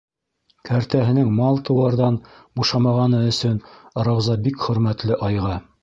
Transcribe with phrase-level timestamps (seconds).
[0.69, 2.19] Кәртәһенең мал-тыуарҙан
[2.61, 3.63] бушамағаны өсөн
[4.09, 5.61] Рауза бик хөрмәтле айға.